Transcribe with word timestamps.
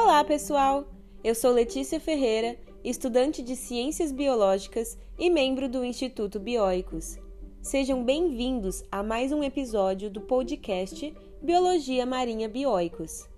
Olá, 0.00 0.22
pessoal! 0.22 0.86
Eu 1.24 1.34
sou 1.34 1.50
Letícia 1.50 1.98
Ferreira, 1.98 2.56
estudante 2.84 3.42
de 3.42 3.56
Ciências 3.56 4.12
Biológicas 4.12 4.96
e 5.18 5.28
membro 5.28 5.68
do 5.68 5.84
Instituto 5.84 6.38
Bioicos. 6.38 7.18
Sejam 7.60 8.04
bem-vindos 8.04 8.84
a 8.92 9.02
mais 9.02 9.32
um 9.32 9.42
episódio 9.42 10.08
do 10.08 10.20
podcast 10.20 11.12
Biologia 11.42 12.06
Marinha 12.06 12.48
Bioicos. 12.48 13.28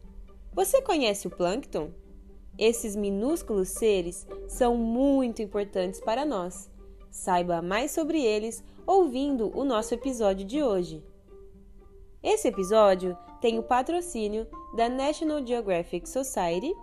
Você 0.52 0.82
conhece 0.82 1.26
o 1.26 1.30
plâncton? 1.30 1.92
Esses 2.58 2.94
minúsculos 2.94 3.70
seres 3.70 4.28
são 4.46 4.76
muito 4.76 5.40
importantes 5.40 5.98
para 5.98 6.26
nós. 6.26 6.70
Saiba 7.10 7.62
mais 7.62 7.90
sobre 7.90 8.22
eles 8.22 8.62
ouvindo 8.86 9.50
o 9.58 9.64
nosso 9.64 9.94
episódio 9.94 10.46
de 10.46 10.62
hoje. 10.62 11.02
Esse 12.22 12.48
episódio 12.48 13.16
tem 13.40 13.58
o 13.58 13.62
patrocínio 13.62 14.46
da 14.76 14.88
National 14.88 15.44
Geographic 15.44 16.08
Society, 16.08 16.74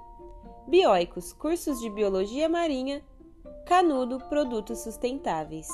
Bioicos 0.67 1.31
Cursos 1.33 1.79
de 1.79 1.89
Biologia 1.89 2.49
Marinha, 2.49 3.01
Canudo 3.65 4.19
Produtos 4.27 4.79
Sustentáveis. 4.79 5.67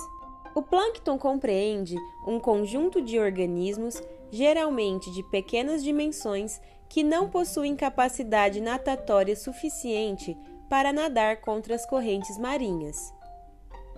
O 0.56 0.62
plâncton 0.62 1.18
compreende 1.18 1.96
um 2.28 2.40
conjunto 2.40 3.02
de 3.02 3.18
organismos, 3.20 4.02
geralmente 4.32 5.12
de 5.12 5.24
pequenas 5.24 5.84
dimensões, 5.84 6.62
que 6.90 7.02
não 7.04 7.28
possuem 7.28 7.76
capacidade 7.76 8.62
natatória 8.62 9.36
suficiente 9.36 10.38
para 10.70 10.94
nadar 10.94 11.42
contra 11.42 11.74
as 11.74 11.86
correntes 11.86 12.38
marinhas. 12.38 13.14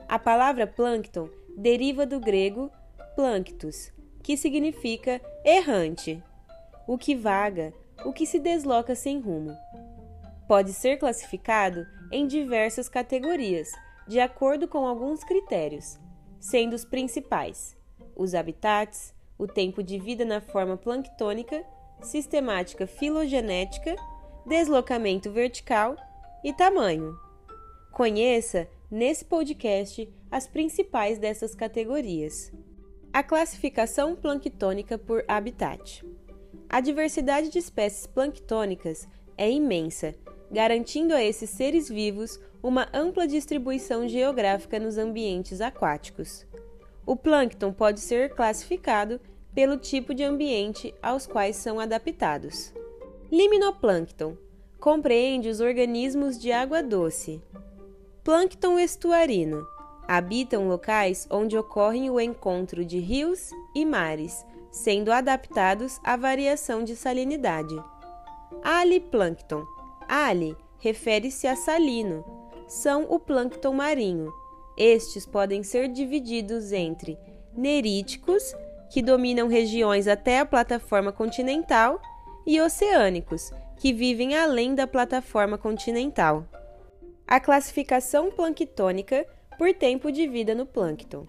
A 0.07 0.17
palavra 0.17 0.65
plâncton 0.65 1.29
deriva 1.57 2.05
do 2.05 2.19
grego 2.19 2.71
planctus, 3.15 3.91
que 4.23 4.37
significa 4.37 5.21
errante, 5.43 6.23
o 6.87 6.97
que 6.97 7.15
vaga, 7.15 7.73
o 8.05 8.13
que 8.13 8.25
se 8.25 8.39
desloca 8.39 8.95
sem 8.95 9.19
rumo. 9.19 9.55
Pode 10.47 10.73
ser 10.73 10.97
classificado 10.97 11.85
em 12.11 12.27
diversas 12.27 12.87
categorias, 12.87 13.71
de 14.07 14.19
acordo 14.19 14.67
com 14.67 14.85
alguns 14.85 15.23
critérios, 15.23 15.97
sendo 16.39 16.73
os 16.73 16.85
principais 16.85 17.75
os 18.15 18.33
habitats, 18.33 19.13
o 19.37 19.45
tempo 19.45 19.83
de 19.83 19.99
vida 19.99 20.23
na 20.23 20.39
forma 20.39 20.77
planctônica, 20.77 21.63
sistemática 22.01 22.87
filogenética, 22.87 23.95
deslocamento 24.45 25.31
vertical 25.31 25.95
e 26.43 26.53
tamanho. 26.53 27.17
Conheça 27.91 28.67
nesse 28.89 29.25
podcast 29.25 30.07
as 30.31 30.47
principais 30.47 31.17
dessas 31.17 31.53
categorias. 31.53 32.51
A 33.11 33.23
classificação 33.23 34.15
planctônica 34.15 34.97
por 34.97 35.23
habitat. 35.27 36.03
A 36.75 36.81
diversidade 36.81 37.47
de 37.47 37.57
espécies 37.57 38.05
planctônicas 38.05 39.07
é 39.37 39.49
imensa, 39.49 40.13
garantindo 40.51 41.13
a 41.13 41.23
esses 41.23 41.49
seres 41.49 41.87
vivos 41.87 42.37
uma 42.61 42.89
ampla 42.93 43.25
distribuição 43.25 44.05
geográfica 44.09 44.77
nos 44.77 44.97
ambientes 44.97 45.61
aquáticos. 45.61 46.45
O 47.05 47.15
plâncton 47.15 47.71
pode 47.71 48.01
ser 48.01 48.35
classificado 48.35 49.21
pelo 49.53 49.77
tipo 49.77 50.13
de 50.13 50.25
ambiente 50.25 50.93
aos 51.01 51.25
quais 51.25 51.55
são 51.55 51.79
adaptados. 51.79 52.73
Limnoplâncton 53.31 54.35
compreende 54.77 55.47
os 55.47 55.61
organismos 55.61 56.37
de 56.37 56.51
água 56.51 56.83
doce. 56.83 57.41
Plâncton 58.21 58.77
estuarino 58.77 59.65
Habitam 60.05 60.67
locais 60.67 61.25
onde 61.31 61.57
ocorre 61.57 62.09
o 62.09 62.19
encontro 62.19 62.83
de 62.83 62.99
rios 62.99 63.49
e 63.73 63.85
mares, 63.85 64.45
sendo 64.75 65.09
adaptados 65.11 66.01
à 66.03 66.17
variação 66.17 66.83
de 66.83 66.97
salinidade. 66.97 67.81
Aliplâncton. 68.61 69.65
Ali 70.07 70.55
refere-se 70.79 71.47
a 71.47 71.55
salino. 71.55 72.25
São 72.67 73.05
o 73.09 73.17
plâncton 73.17 73.73
marinho. 73.73 74.33
Estes 74.77 75.25
podem 75.25 75.63
ser 75.63 75.87
divididos 75.87 76.73
entre 76.73 77.17
neríticos, 77.55 78.53
que 78.91 79.01
dominam 79.01 79.47
regiões 79.47 80.09
até 80.09 80.39
a 80.39 80.45
plataforma 80.45 81.11
continental, 81.11 82.01
e 82.45 82.59
oceânicos, 82.59 83.51
que 83.77 83.93
vivem 83.93 84.35
além 84.35 84.75
da 84.75 84.85
plataforma 84.85 85.57
continental. 85.57 86.45
A 87.25 87.39
classificação 87.39 88.29
planctônica 88.29 89.25
por 89.57 89.73
tempo 89.73 90.11
de 90.11 90.27
vida 90.27 90.53
no 90.53 90.65
plâncton. 90.65 91.25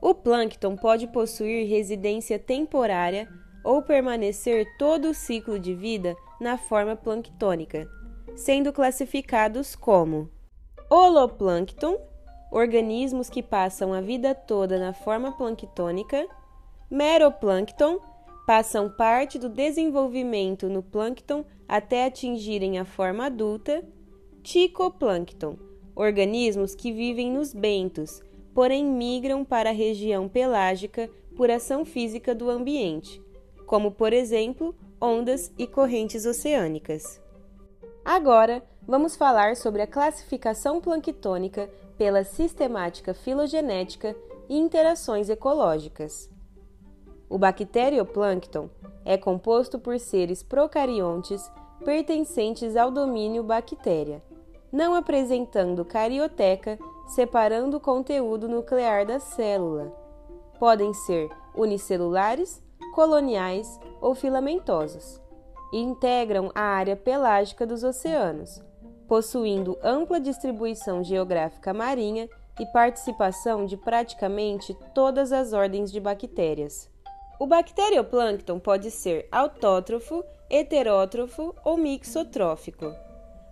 O 0.00 0.14
plâncton 0.14 0.76
pode 0.76 1.06
possuir 1.08 1.68
residência 1.68 2.38
temporária 2.38 3.28
ou 3.62 3.82
permanecer 3.82 4.66
todo 4.78 5.10
o 5.10 5.14
ciclo 5.14 5.58
de 5.58 5.74
vida 5.74 6.16
na 6.40 6.56
forma 6.56 6.96
planctônica, 6.96 7.86
sendo 8.34 8.72
classificados 8.72 9.76
como 9.76 10.30
holoplâncton, 10.88 11.98
organismos 12.50 13.28
que 13.28 13.42
passam 13.42 13.92
a 13.92 14.00
vida 14.00 14.34
toda 14.34 14.78
na 14.78 14.94
forma 14.94 15.32
planctônica, 15.32 16.26
meroplâncton, 16.90 18.00
passam 18.46 18.90
parte 18.90 19.38
do 19.38 19.48
desenvolvimento 19.48 20.68
no 20.68 20.82
plâncton 20.82 21.44
até 21.68 22.06
atingirem 22.06 22.78
a 22.78 22.84
forma 22.84 23.26
adulta, 23.26 23.84
ticoplâncton, 24.42 25.56
organismos 25.94 26.74
que 26.74 26.90
vivem 26.90 27.30
nos 27.30 27.52
bentos, 27.52 28.22
porém 28.54 28.84
migram 28.84 29.44
para 29.44 29.70
a 29.70 29.72
região 29.72 30.28
pelágica 30.28 31.10
por 31.36 31.50
ação 31.50 31.84
física 31.84 32.34
do 32.34 32.50
ambiente, 32.50 33.22
como 33.66 33.90
por 33.90 34.12
exemplo 34.12 34.74
ondas 35.00 35.52
e 35.56 35.66
correntes 35.66 36.26
oceânicas. 36.26 37.20
Agora, 38.04 38.62
vamos 38.86 39.16
falar 39.16 39.56
sobre 39.56 39.82
a 39.82 39.86
classificação 39.86 40.80
planctônica 40.80 41.70
pela 41.96 42.24
sistemática 42.24 43.14
filogenética 43.14 44.16
e 44.48 44.58
interações 44.58 45.28
ecológicas. 45.28 46.28
O 47.28 47.38
bacterioplâncton 47.38 48.68
é 49.04 49.16
composto 49.16 49.78
por 49.78 49.98
seres 50.00 50.42
procariontes 50.42 51.50
pertencentes 51.84 52.76
ao 52.76 52.90
domínio 52.90 53.42
bactéria 53.42 54.22
não 54.72 54.94
apresentando 54.94 55.84
carioteca, 55.84 56.78
separando 57.10 57.76
o 57.76 57.80
conteúdo 57.80 58.48
nuclear 58.48 59.04
da 59.04 59.18
célula. 59.18 59.92
Podem 60.58 60.94
ser 60.94 61.28
unicelulares, 61.54 62.62
coloniais 62.94 63.80
ou 64.00 64.14
filamentosos. 64.14 65.20
E 65.72 65.78
integram 65.78 66.50
a 66.54 66.62
área 66.62 66.96
pelágica 66.96 67.66
dos 67.66 67.84
oceanos, 67.84 68.60
possuindo 69.06 69.78
ampla 69.82 70.20
distribuição 70.20 71.02
geográfica 71.02 71.72
marinha 71.72 72.28
e 72.58 72.66
participação 72.66 73.64
de 73.66 73.76
praticamente 73.76 74.76
todas 74.94 75.32
as 75.32 75.52
ordens 75.52 75.90
de 75.92 76.00
bactérias. 76.00 76.90
O 77.38 77.46
bacterioplâncton 77.46 78.58
pode 78.58 78.90
ser 78.90 79.26
autótrofo, 79.32 80.24
heterótrofo 80.50 81.54
ou 81.64 81.76
mixotrófico. 81.76 82.92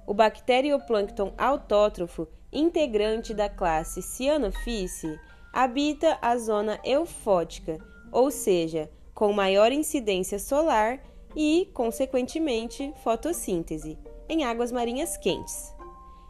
O 0.09 0.15
bacterioplâncton 0.15 1.35
autótrofo, 1.37 2.27
integrante 2.51 3.35
da 3.35 3.47
classe 3.47 4.01
Cyanophyce, 4.01 5.21
habita 5.53 6.17
a 6.23 6.35
zona 6.39 6.81
eufótica, 6.83 7.77
ou 8.11 8.31
seja, 8.31 8.91
com 9.13 9.35
maior 9.35 9.71
incidência 9.71 10.39
solar 10.39 10.99
e, 11.37 11.69
consequentemente, 11.75 12.91
fotossíntese, 13.05 13.99
em 14.31 14.47
águas 14.47 14.73
marinhas 14.73 15.19
quentes. 15.19 15.75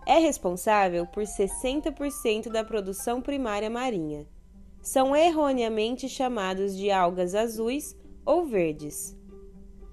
É 0.05 0.19
responsável 0.19 1.06
por 1.06 1.22
60% 1.22 2.50
da 2.50 2.65
produção 2.65 3.22
primária 3.22 3.71
marinha. 3.71 4.27
São 4.83 5.15
erroneamente 5.15 6.09
chamados 6.09 6.77
de 6.77 6.91
algas 6.91 7.33
azuis 7.33 7.97
ou 8.27 8.44
verdes. 8.44 9.17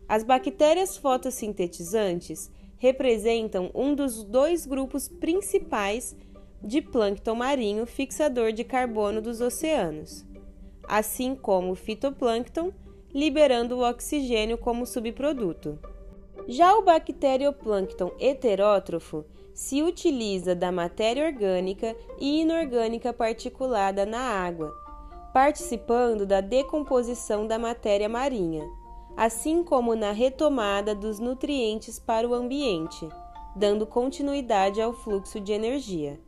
As 0.10 0.24
bactérias 0.24 0.98
fotossintetizantes 0.98 2.50
representam 2.86 3.72
um 3.74 3.96
dos 3.96 4.24
dois 4.24 4.68
grupos 4.68 5.08
principais 5.08 6.16
de 6.64 6.84
plâncton 6.84 7.34
marinho 7.34 7.84
fixador 7.88 8.52
de 8.52 8.64
carbono 8.64 9.20
dos 9.22 9.42
oceanos, 9.42 10.24
assim 10.88 11.36
como 11.36 11.72
o 11.72 11.76
fitoplâncton, 11.76 12.72
liberando 13.12 13.78
o 13.78 13.90
oxigênio 13.90 14.56
como 14.56 14.86
subproduto. 14.86 15.80
Já 16.48 16.76
o 16.78 16.84
bacterioplâncton 16.84 18.12
heterótrofo 18.20 19.26
se 19.52 19.82
utiliza 19.82 20.54
da 20.54 20.72
matéria 20.72 21.26
orgânica 21.26 21.96
e 22.20 22.42
inorgânica 22.42 23.12
particulada 23.12 24.06
na 24.06 24.20
água, 24.20 24.72
participando 25.34 26.24
da 26.24 26.40
decomposição 26.40 27.48
da 27.48 27.58
matéria 27.58 28.08
marinha 28.08 28.64
assim 29.16 29.64
como 29.64 29.96
na 29.96 30.12
retomada 30.12 30.94
dos 30.94 31.20
nutrientes 31.20 32.00
para 32.00 32.28
o 32.28 32.34
ambiente, 32.34 33.08
dando 33.56 33.86
continuidade 33.86 34.82
ao 34.82 34.94
fluxo 34.94 35.40
de 35.40 35.54
energia. 35.54 36.20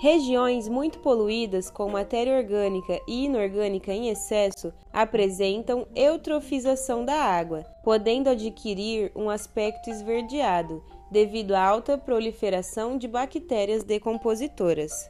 Regiões 0.00 0.68
muito 0.68 0.98
poluídas 0.98 1.70
com 1.70 1.88
matéria 1.88 2.36
orgânica 2.36 3.00
e 3.06 3.24
inorgânica 3.24 3.92
em 3.92 4.08
excesso 4.08 4.72
apresentam 4.92 5.86
eutrofização 5.94 7.04
da 7.04 7.14
água, 7.14 7.64
podendo 7.82 8.28
adquirir 8.28 9.12
um 9.14 9.30
aspecto 9.30 9.88
esverdeado 9.88 10.82
devido 11.10 11.54
à 11.54 11.62
alta 11.62 11.96
proliferação 11.96 12.98
de 12.98 13.06
bactérias 13.06 13.84
decompositoras. 13.84 15.08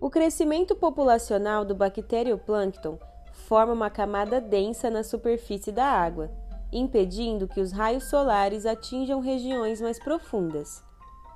O 0.00 0.08
crescimento 0.08 0.76
populacional 0.76 1.64
do 1.64 1.74
bacterioplâncton 1.74 2.98
forma 3.32 3.72
uma 3.72 3.90
camada 3.90 4.40
densa 4.40 4.88
na 4.88 5.02
superfície 5.02 5.72
da 5.72 5.84
água, 5.84 6.30
impedindo 6.72 7.48
que 7.48 7.60
os 7.60 7.72
raios 7.72 8.04
solares 8.04 8.66
atinjam 8.66 9.20
regiões 9.20 9.80
mais 9.80 9.98
profundas. 9.98 10.82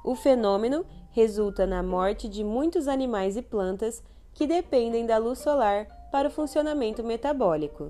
O 0.05 0.15
fenômeno 0.15 0.85
resulta 1.11 1.67
na 1.67 1.83
morte 1.83 2.29
de 2.29 2.45
muitos 2.45 2.89
animais 2.89 3.37
e 3.37 3.43
plantas 3.43 4.03
que 4.33 4.47
dependem 4.47 5.07
da 5.07 5.17
luz 5.17 5.39
solar 5.39 5.87
para 6.11 6.29
o 6.29 6.31
funcionamento 6.31 7.03
metabólico. 7.03 7.89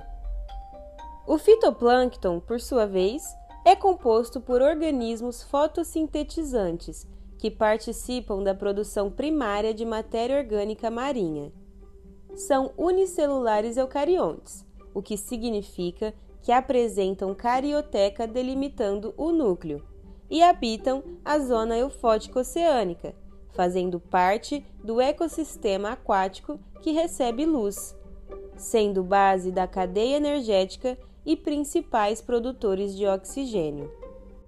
O 1.27 1.39
fitoplâncton, 1.39 2.39
por 2.39 2.61
sua 2.61 2.87
vez, 2.87 3.25
é 3.65 3.75
composto 3.75 4.41
por 4.41 4.61
organismos 4.61 5.43
fotossintetizantes 5.43 7.07
que 7.39 7.51
participam 7.51 8.43
da 8.43 8.55
produção 8.55 9.11
primária 9.11 9.73
de 9.73 9.85
matéria 9.85 10.39
orgânica 10.39 10.91
marinha. 10.91 11.51
São 12.35 12.73
unicelulares 12.77 13.77
eucariontes, 13.77 14.67
o 14.93 15.01
que 15.01 15.17
significa 15.17 16.15
que 16.45 16.53
apresentam 16.53 17.35
carioteca 17.35 18.27
delimitando 18.27 19.15
o 19.17 19.33
núcleo 19.33 19.83
e 20.31 20.43
habitam 20.43 21.03
a 21.25 21.39
zona 21.39 21.75
eufótica 21.79 22.41
oceânica, 22.41 23.15
fazendo 23.55 23.99
parte 23.99 24.63
do 24.85 25.01
ecossistema 25.01 25.93
aquático 25.93 26.61
que 26.83 26.93
recebe 26.93 27.47
luz, 27.47 27.97
sendo 28.59 29.03
base 29.03 29.51
da 29.51 29.67
cadeia 29.67 30.19
energética 30.19 30.99
e 31.25 31.35
principais 31.35 32.21
produtores 32.21 32.95
de 32.95 33.07
oxigênio. 33.07 33.91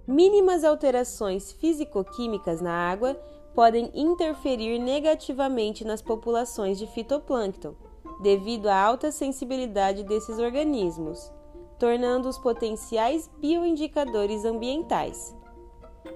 Mínimas 0.05 0.63
alterações 0.63 1.51
físico-químicas 1.51 2.61
na 2.61 2.73
água 2.73 3.19
podem 3.55 3.89
interferir 3.95 4.77
negativamente 4.77 5.83
nas 5.83 6.03
populações 6.03 6.77
de 6.77 6.85
fitoplâncton, 6.85 7.73
devido 8.21 8.67
à 8.67 8.79
alta 8.79 9.11
sensibilidade 9.11 10.03
desses 10.03 10.37
organismos, 10.37 11.35
tornando-os 11.79 12.37
potenciais 12.37 13.29
bioindicadores 13.39 14.45
ambientais. 14.45 15.35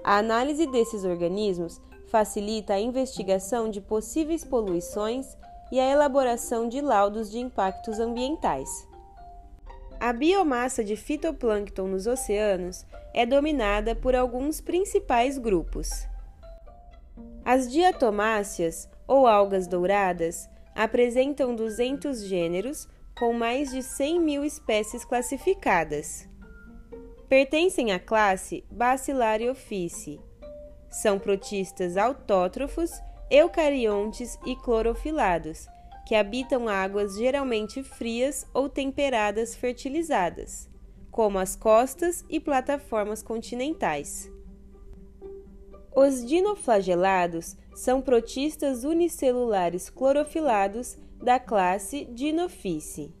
A 0.02 0.18
análise 0.18 0.66
desses 0.66 1.04
organismos 1.04 1.80
facilita 2.06 2.74
a 2.74 2.80
investigação 2.80 3.70
de 3.70 3.80
possíveis 3.80 4.44
poluições 4.44 5.36
e 5.70 5.80
a 5.80 5.90
elaboração 5.90 6.68
de 6.68 6.80
laudos 6.80 7.30
de 7.30 7.38
impactos 7.38 7.98
ambientais. 7.98 8.68
A 9.98 10.12
biomassa 10.12 10.82
de 10.82 10.96
fitoplâncton 10.96 11.86
nos 11.86 12.06
oceanos 12.06 12.84
é 13.14 13.24
dominada 13.24 13.94
por 13.94 14.14
alguns 14.14 14.60
principais 14.60 15.38
grupos. 15.38 15.88
As 17.44 17.70
diatomáceas, 17.70 18.88
ou 19.06 19.26
algas 19.26 19.66
douradas, 19.66 20.48
apresentam 20.74 21.54
200 21.54 22.24
gêneros, 22.24 22.88
com 23.18 23.32
mais 23.32 23.70
de 23.70 23.82
100 23.82 24.20
mil 24.20 24.44
espécies 24.44 25.04
classificadas. 25.04 26.28
Pertencem 27.28 27.92
à 27.92 27.98
classe 27.98 28.64
Bacillariophyce. 28.70 30.20
São 30.90 31.18
protistas 31.18 31.96
autótrofos, 31.96 32.90
eucariontes 33.30 34.38
e 34.44 34.54
clorofilados, 34.56 35.66
que 36.06 36.14
habitam 36.14 36.68
águas 36.68 37.16
geralmente 37.16 37.82
frias 37.82 38.46
ou 38.52 38.68
temperadas 38.68 39.54
fertilizadas, 39.54 40.68
como 41.10 41.38
as 41.38 41.56
costas 41.56 42.24
e 42.28 42.38
plataformas 42.38 43.22
continentais. 43.22 44.30
Os 45.94 46.24
dinoflagelados 46.26 47.56
são 47.74 48.00
protistas 48.00 48.82
unicelulares 48.84 49.88
clorofilados 49.90 50.96
da 51.22 51.38
classe 51.38 52.04
Dinophyce. 52.06 53.14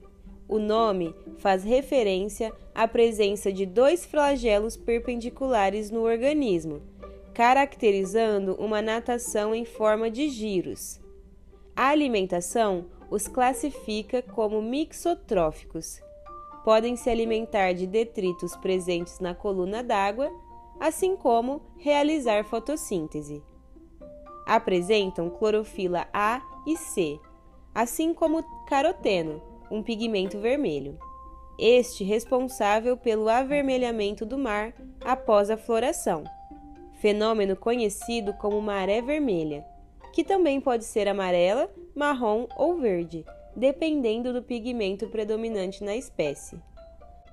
O 0.48 0.58
nome 0.58 1.14
faz 1.38 1.64
referência 1.64 2.52
à 2.74 2.86
presença 2.86 3.52
de 3.52 3.64
dois 3.64 4.04
flagelos 4.04 4.76
perpendiculares 4.76 5.90
no 5.90 6.02
organismo, 6.02 6.82
caracterizando 7.32 8.54
uma 8.56 8.82
natação 8.82 9.54
em 9.54 9.64
forma 9.64 10.10
de 10.10 10.28
giros. 10.28 11.00
A 11.74 11.88
alimentação 11.88 12.86
os 13.10 13.28
classifica 13.28 14.20
como 14.20 14.60
mixotróficos. 14.60 16.02
Podem 16.64 16.96
se 16.96 17.08
alimentar 17.08 17.72
de 17.72 17.86
detritos 17.86 18.56
presentes 18.56 19.20
na 19.20 19.34
coluna 19.34 19.82
d'água, 19.82 20.30
assim 20.78 21.16
como 21.16 21.62
realizar 21.78 22.44
fotossíntese. 22.44 23.42
Apresentam 24.46 25.30
clorofila 25.30 26.08
A 26.12 26.42
e 26.66 26.76
C, 26.76 27.18
assim 27.74 28.12
como 28.12 28.42
caroteno, 28.66 29.42
um 29.70 29.82
pigmento 29.82 30.38
vermelho. 30.38 30.98
Este 31.58 32.04
responsável 32.04 32.96
pelo 32.96 33.28
avermelhamento 33.28 34.24
do 34.24 34.38
mar 34.38 34.74
após 35.04 35.50
a 35.50 35.56
floração, 35.56 36.24
fenômeno 37.00 37.56
conhecido 37.56 38.32
como 38.34 38.60
maré 38.60 39.00
vermelha 39.02 39.64
que 40.12 40.22
também 40.22 40.60
pode 40.60 40.84
ser 40.84 41.08
amarela, 41.08 41.72
marrom 41.94 42.46
ou 42.56 42.76
verde, 42.76 43.24
dependendo 43.56 44.32
do 44.32 44.42
pigmento 44.42 45.08
predominante 45.08 45.82
na 45.82 45.96
espécie. 45.96 46.60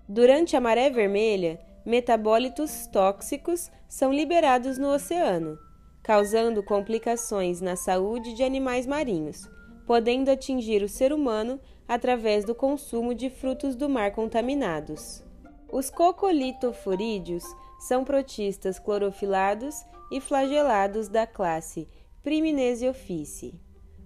Durante 0.07 0.55
a 0.55 0.61
maré 0.61 0.89
vermelha, 0.89 1.59
metabólitos 1.85 2.87
tóxicos 2.87 3.69
são 3.87 4.11
liberados 4.11 4.77
no 4.77 4.93
oceano, 4.93 5.57
causando 6.01 6.63
complicações 6.63 7.61
na 7.61 7.75
saúde 7.75 8.33
de 8.33 8.43
animais 8.43 8.87
marinhos, 8.87 9.47
podendo 9.89 10.29
atingir 10.29 10.83
o 10.83 10.87
ser 10.87 11.11
humano 11.11 11.59
através 11.87 12.45
do 12.45 12.53
consumo 12.53 13.15
de 13.15 13.27
frutos 13.27 13.75
do 13.75 13.89
mar 13.89 14.11
contaminados. 14.11 15.23
Os 15.71 15.89
cocolitoforídeos 15.89 17.43
são 17.79 18.03
protistas 18.03 18.77
clorofilados 18.77 19.83
e 20.11 20.21
flagelados 20.21 21.07
da 21.07 21.25
classe 21.25 21.87
Priminese 22.21 22.87
office. 22.87 23.51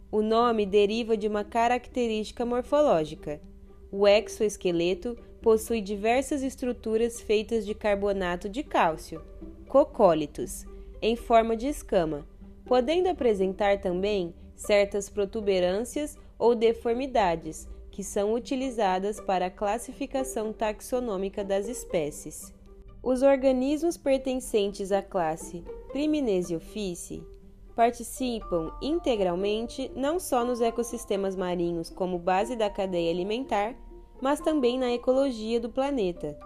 O 0.09 0.21
nome 0.21 0.65
deriva 0.65 1.17
de 1.17 1.27
uma 1.27 1.43
característica 1.43 2.45
morfológica. 2.45 3.41
O 3.91 4.07
exoesqueleto 4.07 5.17
possui 5.41 5.81
diversas 5.81 6.43
estruturas 6.43 7.19
feitas 7.19 7.65
de 7.65 7.75
carbonato 7.75 8.47
de 8.47 8.63
cálcio, 8.63 9.21
cocólitos, 9.67 10.65
em 11.01 11.17
forma 11.17 11.57
de 11.57 11.67
escama, 11.67 12.25
podendo 12.65 13.09
apresentar 13.09 13.81
também 13.81 14.33
certas 14.55 15.09
protuberâncias 15.09 16.17
ou 16.37 16.55
deformidades 16.55 17.67
que 17.91 18.03
são 18.03 18.33
utilizadas 18.33 19.19
para 19.19 19.45
a 19.45 19.51
classificação 19.51 20.51
taxonômica 20.51 21.43
das 21.43 21.67
espécies. 21.67 22.53
Os 23.03 23.21
organismos 23.21 23.97
pertencentes 23.97 24.91
à 24.91 25.01
classe 25.01 25.63
Priminese 25.91 26.55
office 26.55 27.21
participam 27.75 28.71
integralmente 28.81 29.91
não 29.95 30.19
só 30.19 30.43
nos 30.43 30.61
ecossistemas 30.61 31.35
marinhos 31.35 31.89
como 31.89 32.17
base 32.17 32.55
da 32.55 32.69
cadeia 32.69 33.11
alimentar, 33.11 33.75
mas 34.21 34.39
também 34.39 34.79
na 34.79 34.91
ecologia 34.91 35.59
do 35.59 35.69
planeta. 35.69 36.37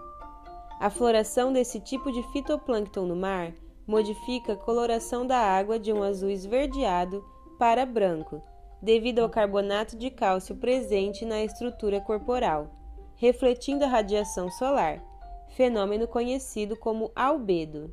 A 0.80 0.90
floração 0.90 1.52
desse 1.52 1.80
tipo 1.80 2.10
de 2.12 2.22
fitoplâncton 2.32 3.06
no 3.06 3.16
mar 3.16 3.54
modifica 3.86 4.52
a 4.52 4.56
coloração 4.56 5.26
da 5.26 5.38
água 5.38 5.78
de 5.78 5.92
um 5.92 6.02
azul 6.02 6.28
esverdeado 6.28 7.24
para 7.58 7.84
branco, 7.84 8.42
devido 8.80 9.18
ao 9.18 9.28
carbonato 9.28 9.96
de 9.96 10.10
cálcio 10.10 10.54
presente 10.56 11.24
na 11.24 11.42
estrutura 11.42 12.00
corporal, 12.00 12.70
refletindo 13.16 13.84
a 13.84 13.88
radiação 13.88 14.48
solar, 14.50 15.02
fenômeno 15.48 16.06
conhecido 16.06 16.76
como 16.76 17.10
albedo. 17.14 17.92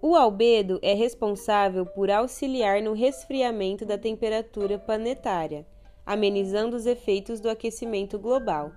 O 0.00 0.16
albedo 0.16 0.78
é 0.82 0.94
responsável 0.94 1.86
por 1.86 2.10
auxiliar 2.10 2.80
no 2.82 2.92
resfriamento 2.92 3.84
da 3.84 3.98
temperatura 3.98 4.78
planetária, 4.78 5.66
amenizando 6.04 6.76
os 6.76 6.86
efeitos 6.86 7.40
do 7.40 7.48
aquecimento 7.48 8.18
global. 8.18 8.72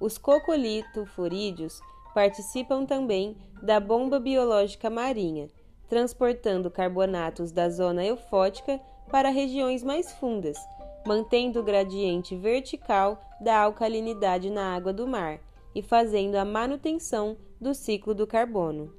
Os 0.00 0.16
cocolitoforídeos 0.16 1.80
participam 2.14 2.86
também 2.86 3.36
da 3.62 3.78
bomba 3.78 4.18
biológica 4.18 4.88
marinha, 4.88 5.48
transportando 5.88 6.70
carbonatos 6.70 7.50
da 7.50 7.68
zona 7.70 8.04
eufótica 8.04 8.80
para 9.10 9.30
regiões 9.30 9.82
mais 9.82 10.12
fundas, 10.12 10.58
mantendo 11.06 11.60
o 11.60 11.64
gradiente 11.64 12.36
vertical 12.36 13.22
da 13.40 13.58
alcalinidade 13.58 14.50
na 14.50 14.74
água 14.74 14.92
do 14.92 15.06
mar 15.06 15.40
e 15.74 15.82
fazendo 15.82 16.36
a 16.36 16.44
manutenção 16.44 17.36
do 17.60 17.74
ciclo 17.74 18.14
do 18.14 18.26
carbono. 18.26 18.92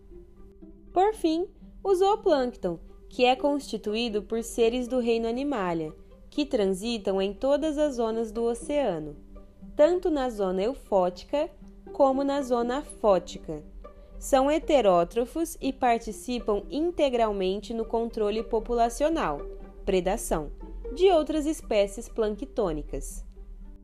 Por 0.92 1.14
fim, 1.14 1.48
o 1.84 1.94
zooplâncton, 1.94 2.80
que 3.08 3.26
é 3.26 3.36
constituído 3.36 4.24
por 4.24 4.44
seres 4.44 4.88
do 4.88 5.00
reino 5.00 5.28
Animalia, 5.28 5.94
que 6.30 6.46
transitam 6.46 7.22
em 7.22 7.34
todas 7.34 7.78
as 7.78 7.96
zonas 7.96 8.32
do 8.32 8.44
oceano, 8.44 9.16
tanto 9.76 10.10
na 10.10 10.30
zona 10.30 10.62
eufótica 10.62 11.50
como 11.94 12.24
na 12.24 12.42
zona 12.42 12.80
afótica. 12.80 13.64
São 14.20 14.52
heterótrofos 14.52 15.58
e 15.62 15.72
participam 15.72 16.64
integralmente 16.70 17.74
no 17.74 17.86
controle 17.86 18.44
populacional, 18.44 19.40
predação, 19.86 20.52
de 20.94 21.10
outras 21.10 21.46
espécies 21.46 22.10
planctônicas. 22.10 23.24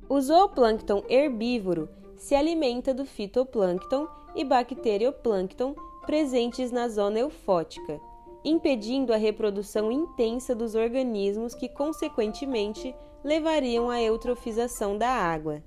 O 0.10 0.20
zooplâncton 0.20 1.04
herbívoro 1.08 1.88
se 2.18 2.36
alimenta 2.36 2.94
do 2.94 3.06
fitoplâncton 3.06 4.10
e 4.36 4.44
bacterioplâncton 4.44 5.74
presentes 6.06 6.70
na 6.70 6.90
zona 6.90 7.20
eufótica, 7.20 8.02
impedindo 8.44 9.14
a 9.14 9.18
reprodução 9.18 9.90
intensa 9.90 10.54
dos 10.54 10.76
organismos 10.76 11.56
que, 11.56 11.70
consequentemente, 11.70 12.94
levariam 13.24 13.90
à 13.90 14.02
eutrofização 14.02 14.98
da 14.98 15.10
água. 15.10 15.64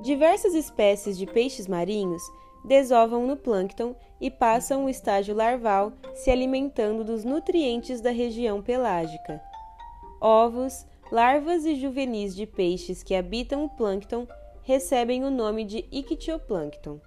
Diversas 0.00 0.54
espécies 0.54 1.16
de 1.16 1.24
peixes 1.24 1.68
marinhos 1.68 2.22
desovam 2.66 3.26
no 3.26 3.36
plâncton 3.36 3.94
e 4.20 4.30
passam 4.30 4.84
o 4.84 4.88
estágio 4.88 5.34
larval 5.34 5.92
se 6.14 6.30
alimentando 6.30 7.04
dos 7.04 7.24
nutrientes 7.24 8.00
da 8.00 8.10
região 8.10 8.60
pelágica. 8.60 9.40
Ovos, 10.20 10.86
larvas 11.10 11.64
e 11.64 11.76
juvenis 11.76 12.34
de 12.34 12.46
peixes 12.46 13.02
que 13.02 13.14
habitam 13.14 13.64
o 13.64 13.68
plâncton 13.68 14.26
recebem 14.62 15.24
o 15.24 15.30
nome 15.30 15.64
de 15.64 15.86
ictioplâncton. 15.92 17.00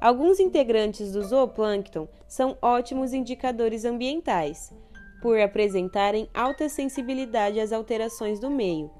Alguns 0.00 0.40
integrantes 0.40 1.12
do 1.12 1.22
zooplâncton 1.22 2.08
são 2.26 2.56
ótimos 2.62 3.12
indicadores 3.12 3.84
ambientais, 3.84 4.72
por 5.20 5.40
apresentarem 5.40 6.28
alta 6.32 6.68
sensibilidade 6.68 7.60
às 7.60 7.72
alterações 7.72 8.38
do 8.38 8.50
meio. 8.50 8.90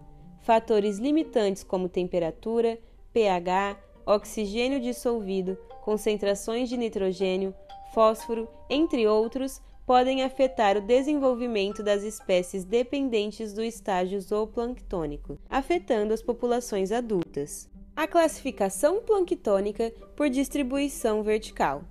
Fatores 0.41 0.99
limitantes 0.99 1.63
como 1.63 1.89
temperatura, 1.89 2.79
pH, 3.13 3.77
oxigênio 4.09 4.81
dissolvido, 4.81 5.59
concentrações 5.83 6.69
de 6.69 6.79
nitrogênio, 6.79 7.55
fósforo, 7.93 8.49
entre 8.71 9.07
outros, 9.07 9.61
podem 9.87 10.23
afetar 10.23 10.77
o 10.77 10.81
desenvolvimento 10.81 11.83
das 11.83 12.03
espécies 12.03 12.65
dependentes 12.65 13.53
do 13.53 13.63
estágio 13.63 14.21
zooplanctônico, 14.21 15.39
afetando 15.49 16.15
as 16.15 16.23
populações 16.23 16.91
adultas. 16.91 17.71
A 17.95 18.07
classificação 18.07 19.03
planctônica 19.03 19.93
por 20.17 20.31
distribuição 20.31 21.23
vertical. 21.23 21.85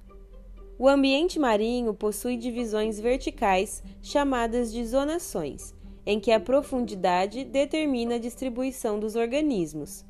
O 0.80 0.88
ambiente 0.88 1.40
marinho 1.40 1.94
possui 1.94 2.38
divisões 2.38 3.00
verticais 3.00 3.84
chamadas 4.02 4.72
de 4.72 4.86
zonações, 4.86 5.74
em 6.06 6.20
que 6.20 6.32
a 6.32 6.40
profundidade 6.40 7.44
determina 7.44 8.16
a 8.16 8.20
distribuição 8.20 9.00
dos 9.00 9.16
organismos. 9.16 10.06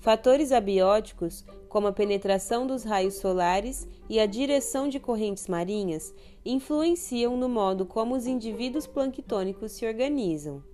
Fatores 0.00 0.50
abióticos, 0.50 1.44
como 1.68 1.86
a 1.86 1.92
penetração 1.92 2.66
dos 2.66 2.84
raios 2.84 3.16
solares 3.16 3.86
e 4.08 4.18
a 4.18 4.24
direção 4.24 4.88
de 4.88 4.98
correntes 4.98 5.46
marinhas, 5.46 6.14
influenciam 6.42 7.36
no 7.36 7.50
modo 7.50 7.84
como 7.84 8.14
os 8.14 8.26
indivíduos 8.26 8.86
planctônicos 8.86 9.72
se 9.72 9.86
organizam. 9.86 10.64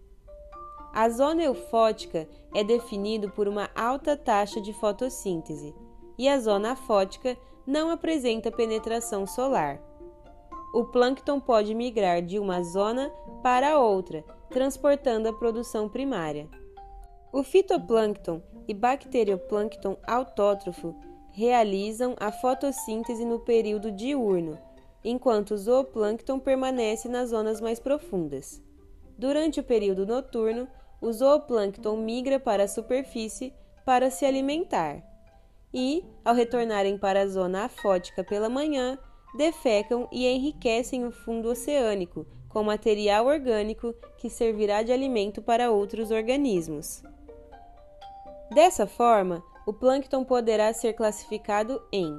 A 0.94 1.08
zona 1.10 1.42
eufótica 1.42 2.28
é 2.54 2.62
definida 2.62 3.28
por 3.28 3.48
uma 3.48 3.68
alta 3.74 4.16
taxa 4.16 4.60
de 4.60 4.72
fotossíntese, 4.72 5.74
e 6.16 6.28
a 6.28 6.38
zona 6.38 6.72
afótica 6.72 7.36
não 7.66 7.90
apresenta 7.90 8.52
penetração 8.52 9.26
solar. 9.26 9.82
O 10.72 10.84
plâncton 10.84 11.40
pode 11.40 11.74
migrar 11.74 12.22
de 12.22 12.38
uma 12.38 12.62
zona 12.62 13.10
para 13.42 13.78
outra, 13.78 14.24
transportando 14.50 15.28
a 15.28 15.32
produção 15.32 15.88
primária. 15.88 16.48
O 17.32 17.42
fitoplâncton 17.42 18.40
e 18.66 18.74
bacterioplâncton 18.74 19.96
autótrofo 20.06 20.94
realizam 21.30 22.16
a 22.18 22.32
fotossíntese 22.32 23.24
no 23.24 23.40
período 23.40 23.92
diurno, 23.92 24.58
enquanto 25.04 25.52
o 25.52 25.58
zooplâncton 25.58 26.38
permanece 26.38 27.08
nas 27.08 27.30
zonas 27.30 27.60
mais 27.60 27.78
profundas. 27.78 28.62
Durante 29.18 29.60
o 29.60 29.64
período 29.64 30.06
noturno, 30.06 30.66
o 31.00 31.12
zooplâncton 31.12 31.96
migra 31.96 32.40
para 32.40 32.64
a 32.64 32.68
superfície 32.68 33.52
para 33.84 34.10
se 34.10 34.24
alimentar 34.24 35.02
e, 35.72 36.04
ao 36.24 36.34
retornarem 36.34 36.96
para 36.96 37.20
a 37.20 37.26
zona 37.26 37.66
afótica 37.66 38.24
pela 38.24 38.48
manhã, 38.48 38.98
defecam 39.36 40.08
e 40.10 40.26
enriquecem 40.26 41.04
o 41.04 41.12
fundo 41.12 41.50
oceânico 41.50 42.26
com 42.48 42.62
material 42.62 43.26
orgânico 43.26 43.94
que 44.16 44.30
servirá 44.30 44.82
de 44.82 44.90
alimento 44.90 45.42
para 45.42 45.70
outros 45.70 46.10
organismos. 46.10 47.02
Dessa 48.52 48.86
forma, 48.86 49.42
o 49.66 49.72
plâncton 49.72 50.24
poderá 50.24 50.72
ser 50.72 50.92
classificado 50.92 51.82
em 51.92 52.16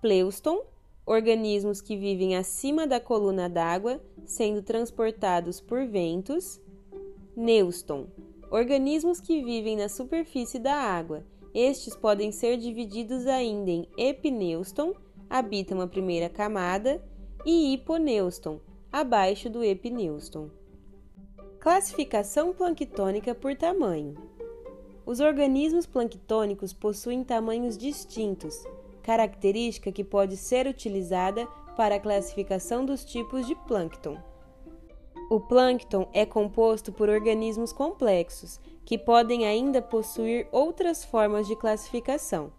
pleuston, 0.00 0.62
organismos 1.06 1.80
que 1.80 1.96
vivem 1.96 2.36
acima 2.36 2.86
da 2.86 3.00
coluna 3.00 3.48
d'água, 3.48 4.00
sendo 4.24 4.62
transportados 4.62 5.60
por 5.60 5.86
ventos, 5.86 6.60
neuston, 7.34 8.06
organismos 8.50 9.20
que 9.20 9.42
vivem 9.42 9.76
na 9.76 9.88
superfície 9.88 10.58
da 10.58 10.74
água. 10.74 11.24
Estes 11.54 11.96
podem 11.96 12.30
ser 12.30 12.58
divididos 12.58 13.26
ainda 13.26 13.70
em 13.70 13.88
epineuston, 13.96 14.94
habitam 15.30 15.80
a 15.80 15.86
primeira 15.86 16.28
camada, 16.28 17.02
e 17.46 17.72
hiponeuston, 17.72 18.60
abaixo 18.92 19.48
do 19.48 19.64
epineuston. 19.64 20.50
Classificação 21.60 22.52
planctônica 22.52 23.34
por 23.34 23.56
tamanho. 23.56 24.35
Os 25.06 25.20
organismos 25.20 25.86
planctônicos 25.86 26.72
possuem 26.72 27.22
tamanhos 27.22 27.78
distintos, 27.78 28.66
característica 29.04 29.92
que 29.92 30.02
pode 30.02 30.36
ser 30.36 30.66
utilizada 30.66 31.46
para 31.76 31.94
a 31.94 32.00
classificação 32.00 32.84
dos 32.84 33.04
tipos 33.04 33.46
de 33.46 33.54
plâncton. 33.54 34.18
O 35.30 35.38
plâncton 35.38 36.08
é 36.12 36.26
composto 36.26 36.92
por 36.92 37.08
organismos 37.08 37.72
complexos, 37.72 38.58
que 38.84 38.98
podem 38.98 39.46
ainda 39.46 39.80
possuir 39.80 40.48
outras 40.50 41.04
formas 41.04 41.46
de 41.46 41.54
classificação. 41.54 42.52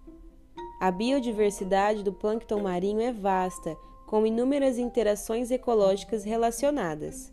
A 0.80 0.90
biodiversidade 0.90 2.02
do 2.02 2.14
plâncton 2.14 2.62
marinho 2.62 3.02
é 3.02 3.12
vasta, 3.12 3.76
com 4.06 4.26
inúmeras 4.26 4.78
interações 4.78 5.52
ecológicas 5.52 6.24
relacionadas. 6.24 7.30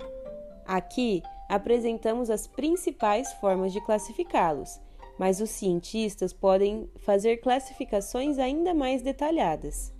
Aqui 0.66 1.23
apresentamos 1.49 2.30
as 2.30 2.49
principais 2.49 3.33
formas 3.35 3.73
de 3.73 3.80
classificá-los, 3.80 4.80
mas 5.18 5.40
os 5.40 5.50
cientistas 5.50 6.33
podem 6.33 6.90
fazer 6.97 7.38
classificações 7.38 8.38
ainda 8.38 8.75
mais 8.75 9.02
detalhadas. 9.02 9.92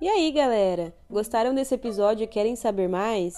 E 0.00 0.08
aí, 0.08 0.30
galera? 0.32 0.94
Gostaram 1.08 1.54
desse 1.54 1.74
episódio 1.74 2.24
e 2.24 2.28
querem 2.28 2.56
saber 2.56 2.88
mais? 2.88 3.34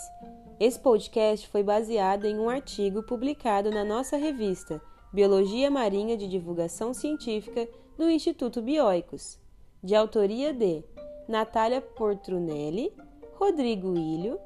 Esse 0.59 0.79
podcast 0.81 1.47
foi 1.49 1.63
baseado 1.63 2.25
em 2.25 2.39
um 2.39 2.49
artigo 2.49 3.03
publicado 3.03 3.71
na 3.71 3.85
nossa 3.85 4.17
revista 4.17 4.81
Biologia 5.13 5.71
Marinha 5.71 6.17
de 6.17 6.27
Divulgação 6.27 6.93
Científica 6.93 7.69
do 7.97 8.11
Instituto 8.11 8.61
Bioicos, 8.61 9.39
de 9.83 9.95
autoria 9.95 10.53
de 10.53 10.83
Natália 11.29 11.81
Portrunelli, 11.81 12.93
Rodrigo 13.35 13.97
Ilho, 13.97 14.39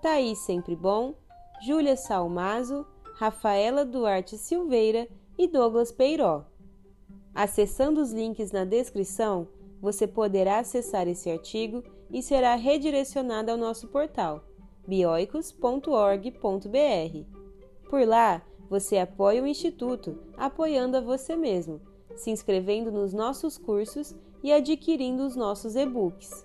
Thaís 0.00 0.38
Sempre 0.40 0.76
Bom, 0.76 1.14
Júlia 1.64 1.96
Salmazo, 1.96 2.86
Rafaela 3.14 3.84
Duarte 3.84 4.36
Silveira 4.36 5.08
e 5.38 5.48
Douglas 5.48 5.92
Peiró. 5.92 6.44
Acessando 7.34 8.00
os 8.00 8.12
links 8.12 8.52
na 8.52 8.64
descrição, 8.64 9.48
você 9.80 10.06
poderá 10.06 10.58
acessar 10.58 11.08
esse 11.08 11.30
artigo 11.30 11.82
e 12.10 12.22
será 12.22 12.54
redirecionado 12.54 13.50
ao 13.50 13.56
nosso 13.56 13.88
portal 13.88 14.44
bioicos.org.br. 14.86 17.24
Por 17.88 18.06
lá, 18.06 18.42
você 18.68 18.98
apoia 18.98 19.42
o 19.42 19.46
Instituto, 19.46 20.18
apoiando 20.36 20.96
a 20.96 21.00
você 21.00 21.36
mesmo, 21.36 21.80
se 22.16 22.30
inscrevendo 22.30 22.92
nos 22.92 23.12
nossos 23.12 23.58
cursos 23.58 24.14
e 24.42 24.52
adquirindo 24.52 25.24
os 25.24 25.36
nossos 25.36 25.74
e-books. 25.74 26.44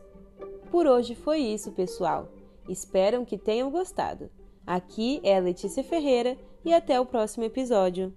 Por 0.72 0.86
hoje 0.86 1.15
foi 1.15 1.39
isso, 1.39 1.72
pessoal. 1.72 2.29
Espero 2.67 3.25
que 3.25 3.38
tenham 3.38 3.72
gostado. 3.72 4.29
Aqui 4.65 5.19
é 5.24 5.38
a 5.38 5.41
Letícia 5.41 5.84
Ferreira 5.84 6.38
e 6.63 6.74
até 6.74 7.00
o 7.00 7.05
próximo 7.05 7.43
episódio. 7.43 8.13